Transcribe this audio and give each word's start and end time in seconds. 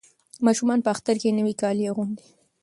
ماشومان 0.45 0.79
په 0.83 0.89
اختر 0.93 1.15
کې 1.21 1.35
نوي 1.37 1.53
کالي 1.61 1.83
اغوندي. 1.87 2.27